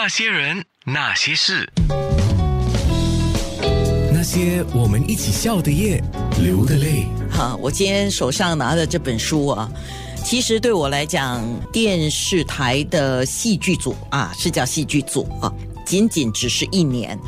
[0.00, 1.68] 那些人，那些事，
[4.12, 6.00] 那些我们一起笑的夜，
[6.40, 7.04] 流的泪。
[7.28, 9.68] 好，我今天手上拿的这本书啊，
[10.24, 15.52] 其实对我来讲，电视台的戏剧组啊，是叫戏剧组啊，
[15.84, 17.18] 仅仅只是一年。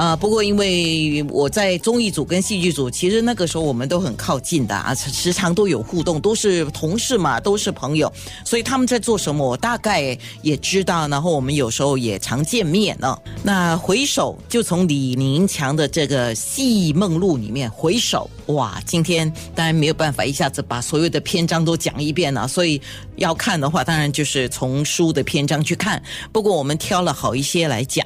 [0.00, 8.10] 啊，不过因为我在综艺组跟戏剧组，其实那个时候我们都很靠近的啊，时常都有互动，都是同事嘛，都是朋友，
[8.42, 11.06] 所以他们在做什么，我大概也知道。
[11.08, 13.14] 然后我们有时候也常见面呢。
[13.42, 22.80] 那回首就从李宁强的这个《戏梦录》里面回首，哇，今天当然没有办法一下子把所有的篇章都讲一遍了，所以
[23.16, 26.02] 要看的话，当然就是从书的篇章去看。
[26.32, 28.02] 不过我们挑了好一些来讲。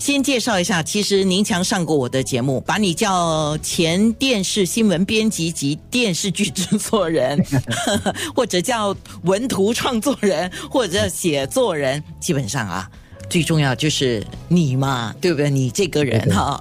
[0.00, 7.38] 先介绍一下，其实宁强上过我的节目，把你叫前电视新闻编辑及电视剧制作人，
[8.34, 12.90] 或者叫文图创作人， 或者写作人，基本上啊，
[13.28, 15.50] 最重要就是你嘛，对不对？
[15.50, 16.58] 你这个人哈，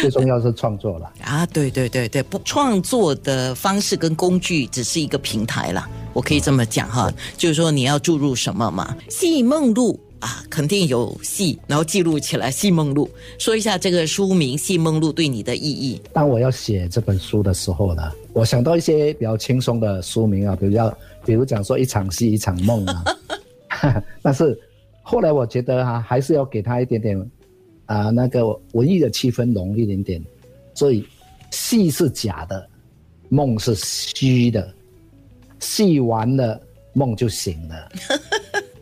[0.00, 1.46] 最重要是创作了啊！
[1.46, 10.00] 对对对对，不创作的方式跟工具只是一个平台了，我可以这么讲哈，就是说你要注入什么嘛，《戏梦录》。
[10.20, 13.08] 啊，肯定有戏，然后记录起来《戏梦录》，
[13.42, 16.00] 说一下这个书名《戏梦录》对你的意义。
[16.12, 23.04] 当我要写这本书的时候呢，我想到一些比较轻松的书名啊，比如要，比如讲说一场戏一场梦啊。
[24.22, 24.58] 但是
[25.02, 27.30] 后来我觉得哈，还是要给他一点点
[27.84, 30.22] 啊那个文艺的气氛浓一点点。
[30.74, 31.06] 所以
[31.50, 32.66] 戏是假的，
[33.28, 34.72] 梦是虚的，
[35.60, 36.60] 戏完了
[36.94, 37.92] 梦就醒了。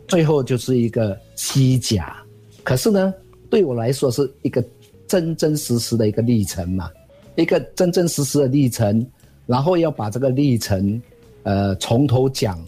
[0.07, 2.15] 最后就是一个虚假，
[2.63, 3.13] 可是呢，
[3.49, 4.63] 对我来说是一个
[5.07, 6.89] 真真实实的一个历程嘛，
[7.35, 9.05] 一个真真实实的历程，
[9.45, 11.01] 然后要把这个历程，
[11.43, 12.63] 呃，从头讲，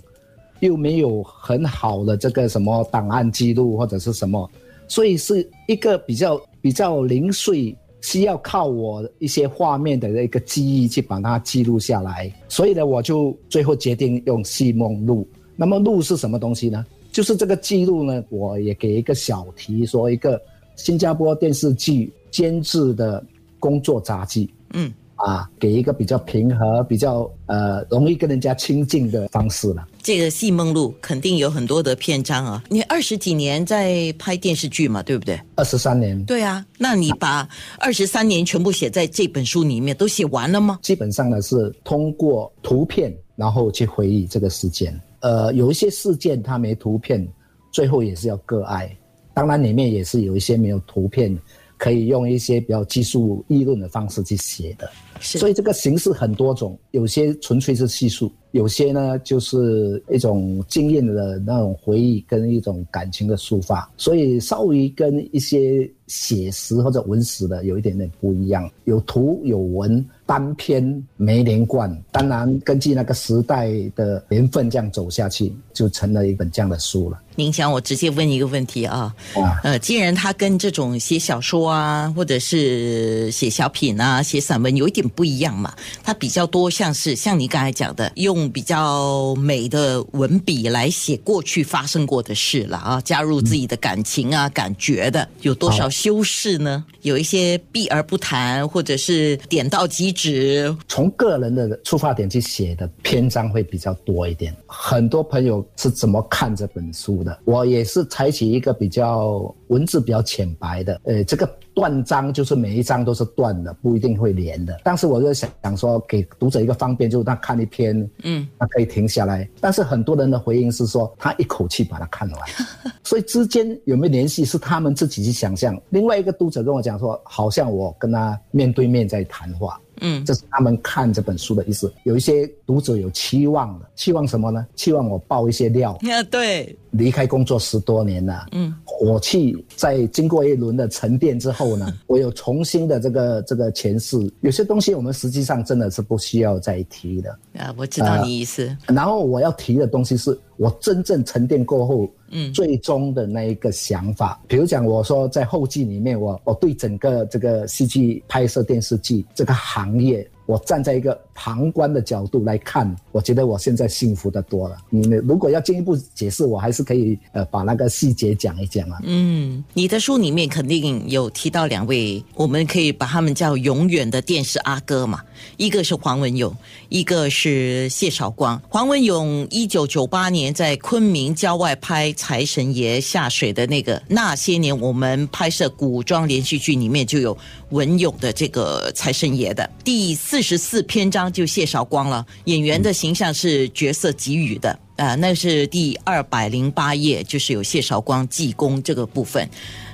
[0.61, 4.49] 又没有很好的这个什么档案记录或者是什么，
[4.87, 15.27] 所以是一个比较比较零碎，需要靠我一些画面的一个记忆去把它记录下来，所以呢，我就最后决定用戏梦录。
[15.55, 16.85] 那么录是什么东西呢？
[17.17, 20.39] 就是这个记录呢，我也给一个小题，说一个
[20.75, 23.25] 新加坡电视剧监制的
[23.59, 29.87] 工作杂记，嗯，啊，给一个比较平和、比较呃容易跟人家亲近的方式了。
[30.03, 35.41] 这个《戏梦录》肯定有很多的篇章啊，你二十几年在拍电视剧嘛，对不对？
[35.55, 36.23] 二十三年。
[36.25, 37.49] 对啊，那你把
[37.79, 40.77] 二十三年全部写在这本书里面，都写完了吗？
[40.83, 45.01] 基本上呢，是通过图片，然后去回忆这个事件。
[45.19, 47.27] 呃，有一些事件它没图片，
[47.71, 48.95] 最后也是要割爱。
[49.33, 51.37] 当然里面也是有一些没有图片，
[51.77, 54.89] 可以用一些比较技术议论的方式去写的。
[55.19, 70.03] 所以这个形式很多种，有些纯粹是叙述，有些呢就是一种经验的那种回忆跟一种感情的抒发，所以稍微跟一些写实或者文史的有一点点不一样，有图有文。
[70.27, 77.17] 单篇没连贯，当然根据那个时代的年份这样走下去，就成了一本这样的书了。
[77.37, 79.15] 您想我直接问一个问题啊？
[79.63, 85.73] 呃，既然他跟这种写小说啊，或者是写小品啊、写散文有一点不一样嘛，
[86.03, 96.83] 他比较多像是像你刚才讲的，用比较美的文笔来写过去发生过的事了啊，加入自己的感情啊、感觉的，有多少修饰呢？
[97.01, 100.11] 有一些避而不谈，或者是点到即。
[100.17, 104.55] 止从个人的出发点去写的篇章会比较多一点。
[104.65, 107.39] 很多朋友是怎么看这本书的？
[107.45, 111.49] 我也是采取一个比较文字比较浅白的，呃，这个。
[111.77, 114.75] 断章就是每一章都是断的，不一定会连的。
[114.83, 119.47] 但是我就想想说，给读者一个方便，就是他看一篇，嗯，他可以停下来。
[119.61, 122.41] 但是很多人的回应是说，他一口气把它看完，
[123.05, 125.79] 所以之间有没有联系是他们自己去想象。
[125.91, 131.93] 另外一个读者跟我讲说，好像我跟他面对面在谈话，嗯，这是他们看这本书的意思。
[132.05, 134.65] 有一些读者有期望的，期望什么呢？
[134.73, 135.91] 期望我爆一些料。
[136.09, 136.75] 啊， 对。
[136.91, 144.17] 离开工作十多年了，嗯，火气在经过一轮的沉淀之后呢， 我有重新的这个这个诠释。
[144.41, 147.39] 有些东西我们实际上真的是不需要再提的。
[147.57, 148.75] 啊，我知道你意思。
[148.87, 154.41] 然后我要提的东西是我真正沉淀过后，嗯，最终的那一个想法。
[154.47, 160.27] 比如讲，我说在后记里面，我我对整个这个戏剧拍摄电视剧这个行业。
[160.45, 164.75] 我站在一个旁观的角度来看，我觉得我现在幸福的多了。
[164.89, 168.97] 你如果要进一步解释，我还是可以呃把那个细节讲一讲啊。
[169.03, 175.21] 嗯，你的书里面肯定有提到两位，我们可以把他们叫永远的电视阿哥嘛。
[175.57, 176.51] 一个是黄文勇，
[176.89, 178.59] 一个是谢少光。
[178.67, 187.37] 黄文勇一九九八年在昆明郊外拍财神爷下水的那个那些年，我们拍摄古装连续剧里面就有
[187.69, 194.77] 文勇的这个财神爷的第四十四篇章就谢绍光了，演员的形象是角色给予的。
[194.97, 199.47] 啊，那是第二百零八页，就是有谢绍光济公这个部分。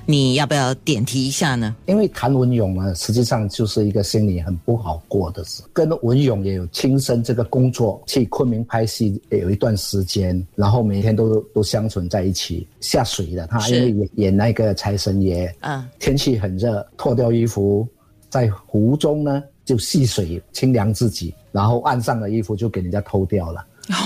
[0.06, 1.76] 你要不要点题一下呢？
[1.88, 5.62] 因为谭文勇呢，实际上就是一个心里很不好过的事。
[5.74, 12.66] 跟文勇也有亲身这个工作，去昆明拍戏有一段时间，然后每天都都相处在一起。
[12.80, 17.86] 下水的，他因为演演那个财神爷，嗯，天气很热，脱掉衣服
[18.30, 23.65] 在湖中呢就戏水清凉自己，然后岸上的衣服就给人家偷掉了。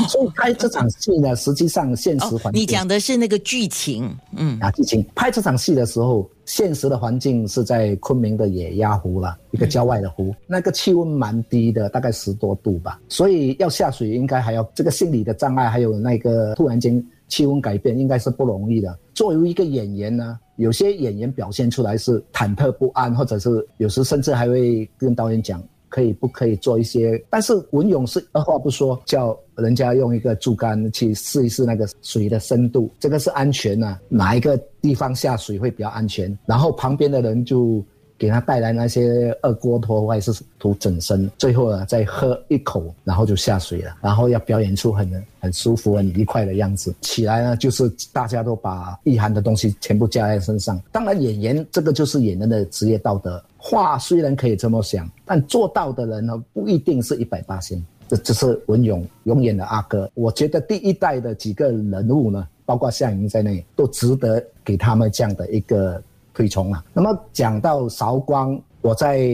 [0.09, 4.59] 所以拍这场戏呢，实际上现实环境，你讲的是那个剧情，嗯。
[4.59, 5.05] 啊，剧情。
[5.13, 18.97] 拍这场戏的时候，现实的环境是在昆明的野鸭湖了，一个郊外的湖，那个气温蛮低的，大概十多度吧，所以要下水应该还要这个心理的障碍，还有那个突然间气温改变，应该是不容易的。
[19.13, 25.63] 作为一个演员呢，有些演员表现出来是忐忑不安，或者是有时甚至还会跟导演讲。
[25.89, 27.17] 可以不可以做一些？
[27.29, 36.37] 但是文勇是二话不说，叫人家用一个竹竿去试一试那个水的深度，这个是安全的，哪一个地方下水会比较安全？
[36.45, 37.81] 然后旁边的人就。
[38.17, 43.95] 给他带来那些二锅头或者是涂整身，最后呢再喝一口，然后就下水了。
[44.01, 46.93] 然后要表演出很很舒服、很愉快的样子。
[47.01, 50.81] 起来呢，就是大家都把意涵的东西全部加在身上。
[50.91, 53.43] 当然，演员这个就是演员的职业道德。
[53.57, 57.85] 话虽然可以这么想，但做到的人呢，不一定是一百八星。
[58.07, 60.09] 这这是文勇永远的阿哥。
[60.15, 66.01] 我觉得第一代的几个人物呢，包括夏莹在内，都值得给他们这样的一个。
[66.37, 66.85] 推崇啊。
[66.93, 69.27] 那么讲到韶光，我在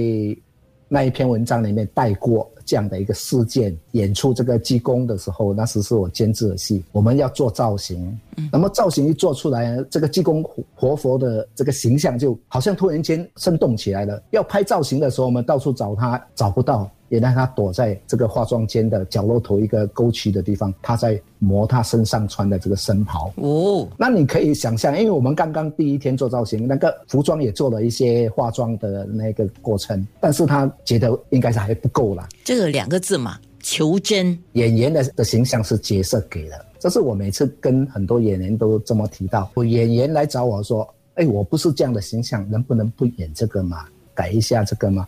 [0.88, 3.77] 那一篇文章里面带过这样的一个事件。
[3.91, 8.17] 演出这个济公的时候，那时是我监制的戏，我们要做造型。
[8.51, 10.44] 那么造型一做出来，这个济公
[10.75, 14.21] 活佛的这个形象就好像突然间生动起来了。
[14.31, 16.89] 要拍造型的时候，我们到处找他，找不到。
[17.09, 23.31] 也让他躲在这个化妆间的角落头一个沟渠的地方，他在磨他身上穿的这个僧袍。
[23.35, 32.27] 哦，那你可以想象，因为我们刚刚第一天做造型，那个服装也做了一些化妆的那个过程，但是他觉得应该是还不够啦。
[32.44, 34.35] 这个两个字嘛，求真。
[34.53, 39.50] 演员的的形象是角色给的，这是我每次跟很多演员都这么提到。
[39.53, 40.85] 我演员来找我说
[41.15, 43.85] ：“哎，我不是这样的形象，能不能不演这个嘛？
[44.13, 45.07] 改一下这个嘛？”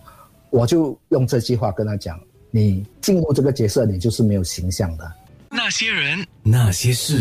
[0.51, 2.17] 我就用这句话跟他讲：
[2.49, 5.11] 你进入这个角色，你就是没有形象的。
[5.49, 7.17] 那些人，那些事。